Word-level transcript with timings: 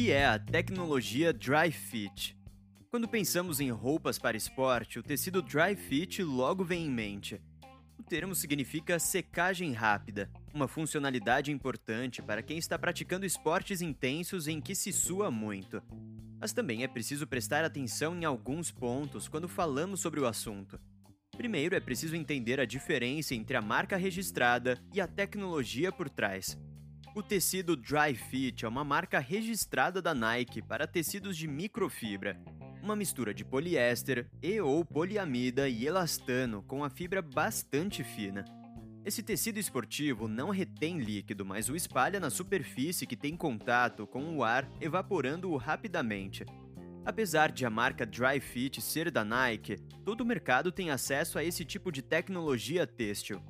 que 0.00 0.12
é 0.12 0.26
a 0.26 0.38
tecnologia 0.38 1.32
Dry 1.32 1.72
Fit? 1.72 2.38
Quando 2.88 3.08
pensamos 3.08 3.58
em 3.58 3.72
roupas 3.72 4.16
para 4.16 4.36
esporte, 4.36 4.96
o 4.96 5.02
tecido 5.02 5.42
Dry 5.42 5.74
Fit 5.74 6.22
logo 6.22 6.62
vem 6.62 6.86
em 6.86 6.88
mente. 6.88 7.42
O 7.98 8.04
termo 8.04 8.32
significa 8.32 9.00
secagem 9.00 9.72
rápida, 9.72 10.30
uma 10.54 10.68
funcionalidade 10.68 11.50
importante 11.50 12.22
para 12.22 12.44
quem 12.44 12.58
está 12.58 12.78
praticando 12.78 13.26
esportes 13.26 13.82
intensos 13.82 14.46
em 14.46 14.60
que 14.60 14.72
se 14.72 14.92
sua 14.92 15.32
muito. 15.32 15.82
Mas 16.40 16.52
também 16.52 16.84
é 16.84 16.86
preciso 16.86 17.26
prestar 17.26 17.64
atenção 17.64 18.16
em 18.16 18.24
alguns 18.24 18.70
pontos 18.70 19.26
quando 19.26 19.48
falamos 19.48 19.98
sobre 19.98 20.20
o 20.20 20.28
assunto. 20.28 20.78
Primeiro, 21.36 21.74
é 21.74 21.80
preciso 21.80 22.14
entender 22.14 22.60
a 22.60 22.64
diferença 22.64 23.34
entre 23.34 23.56
a 23.56 23.60
marca 23.60 23.96
registrada 23.96 24.80
e 24.94 25.00
a 25.00 25.08
tecnologia 25.08 25.90
por 25.90 26.08
trás. 26.08 26.56
O 27.14 27.22
tecido 27.22 27.74
Dry 27.74 28.14
Fit 28.14 28.64
é 28.64 28.68
uma 28.68 28.84
marca 28.84 29.18
registrada 29.18 30.00
da 30.00 30.14
Nike 30.14 30.62
para 30.62 30.86
tecidos 30.86 31.36
de 31.36 31.48
microfibra, 31.48 32.38
uma 32.82 32.94
mistura 32.94 33.34
de 33.34 33.44
poliéster 33.44 34.28
e 34.42 34.60
ou 34.60 34.84
poliamida 34.84 35.68
e 35.68 35.86
elastano 35.86 36.62
com 36.62 36.84
a 36.84 36.90
fibra 36.90 37.20
bastante 37.20 38.04
fina. 38.04 38.44
Esse 39.04 39.22
tecido 39.22 39.58
esportivo 39.58 40.28
não 40.28 40.50
retém 40.50 40.98
líquido, 40.98 41.44
mas 41.44 41.68
o 41.68 41.74
espalha 41.74 42.20
na 42.20 42.30
superfície 42.30 43.06
que 43.06 43.16
tem 43.16 43.36
contato 43.36 44.06
com 44.06 44.36
o 44.36 44.44
ar, 44.44 44.68
evaporando-o 44.80 45.56
rapidamente. 45.56 46.44
Apesar 47.04 47.50
de 47.50 47.64
a 47.64 47.70
marca 47.70 48.04
Dry 48.04 48.38
Fit 48.38 48.82
ser 48.82 49.10
da 49.10 49.24
Nike, 49.24 49.76
todo 50.04 50.20
o 50.20 50.26
mercado 50.26 50.70
tem 50.70 50.90
acesso 50.90 51.38
a 51.38 51.44
esse 51.44 51.64
tipo 51.64 51.90
de 51.90 52.02
tecnologia 52.02 52.86
têxtil. 52.86 53.42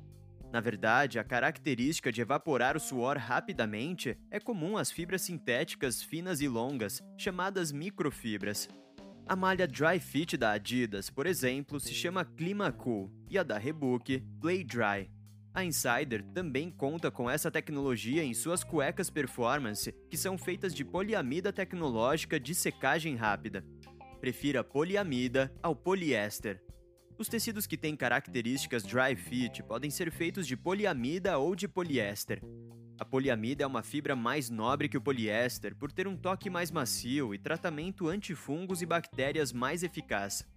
Na 0.51 0.59
verdade, 0.59 1.19
a 1.19 1.23
característica 1.23 2.11
de 2.11 2.21
evaporar 2.21 2.75
o 2.75 2.79
suor 2.79 3.17
rapidamente 3.17 4.17
é 4.31 4.39
comum 4.39 4.77
às 4.77 4.91
fibras 4.91 5.21
sintéticas 5.21 6.01
finas 6.01 6.41
e 6.41 6.47
longas, 6.47 7.03
chamadas 7.17 7.71
microfibras. 7.71 8.67
A 9.27 9.35
malha 9.35 9.67
Dry 9.67 9.99
Fit 9.99 10.35
da 10.35 10.53
Adidas, 10.53 11.11
por 11.11 11.27
exemplo, 11.27 11.79
se 11.79 11.93
chama 11.93 12.25
Climacool 12.25 13.11
e 13.29 13.37
a 13.37 13.43
da 13.43 13.59
Reebok 13.59 14.21
Play 14.41 14.63
Dry. 14.63 15.11
A 15.53 15.63
Insider 15.63 16.23
também 16.33 16.71
conta 16.71 17.11
com 17.11 17.29
essa 17.29 17.51
tecnologia 17.51 18.23
em 18.23 18.33
suas 18.33 18.63
cuecas 18.63 19.11
performance, 19.11 19.91
que 20.09 20.17
são 20.17 20.35
feitas 20.35 20.73
de 20.73 20.83
poliamida 20.83 21.53
tecnológica 21.53 22.39
de 22.39 22.55
secagem 22.55 23.15
rápida. 23.15 23.63
Prefira 24.19 24.63
poliamida 24.63 25.53
ao 25.61 25.75
poliéster. 25.75 26.59
Os 27.19 27.27
tecidos 27.27 27.67
que 27.67 27.75
têm 27.75 27.97
características 27.97 28.81
dry 28.81 29.13
fit 29.13 29.61
podem 29.63 29.91
ser 29.91 30.09
feitos 30.09 30.47
de 30.47 30.55
poliamida 30.55 31.37
ou 31.37 31.53
de 31.53 31.67
poliéster. 31.67 32.41
A 32.97 33.03
poliamida 33.03 33.61
é 33.61 33.67
uma 33.67 33.83
fibra 33.83 34.15
mais 34.15 34.49
nobre 34.49 34.87
que 34.87 34.97
o 34.97 35.01
poliéster 35.01 35.75
por 35.75 35.91
ter 35.91 36.07
um 36.07 36.15
toque 36.15 36.49
mais 36.49 36.71
macio 36.71 37.35
e 37.35 37.37
tratamento 37.37 38.07
antifungos 38.07 38.81
e 38.81 38.85
bactérias 38.85 39.51
mais 39.51 39.83
eficaz. 39.83 40.47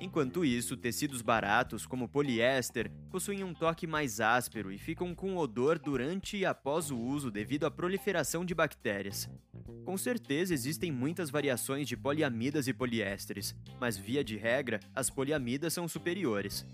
Enquanto 0.00 0.42
isso, 0.42 0.74
tecidos 0.74 1.20
baratos, 1.20 1.84
como 1.84 2.08
poliéster, 2.08 2.90
possuem 3.10 3.44
um 3.44 3.52
toque 3.52 3.86
mais 3.86 4.18
áspero 4.18 4.72
e 4.72 4.78
ficam 4.78 5.14
com 5.14 5.36
odor 5.36 5.78
durante 5.78 6.38
e 6.38 6.46
após 6.46 6.90
o 6.90 6.98
uso 6.98 7.30
devido 7.30 7.66
à 7.66 7.70
proliferação 7.70 8.42
de 8.42 8.54
bactérias. 8.54 9.28
Com 9.84 9.96
certeza 9.96 10.52
existem 10.52 10.90
muitas 10.90 11.30
variações 11.30 11.88
de 11.88 11.96
poliamidas 11.96 12.66
e 12.68 12.72
poliésteres, 12.72 13.54
mas 13.80 13.96
via 13.96 14.24
de 14.24 14.36
regra, 14.36 14.80
as 14.94 15.10
poliamidas 15.10 15.72
são 15.72 15.86
superiores. 15.88 16.66